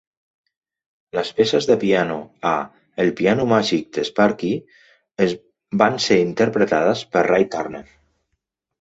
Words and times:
Les 1.17 1.29
peces 1.39 1.67
de 1.71 1.75
piano 1.83 2.15
a 2.53 2.55
"El 3.05 3.13
Piano 3.21 3.47
Màgic 3.53 3.93
d'Sparky" 3.99 4.51
van 5.85 6.03
ser 6.11 6.21
interpretades 6.27 7.09
per 7.17 7.29
Ray 7.33 7.51
Turner. 7.59 7.89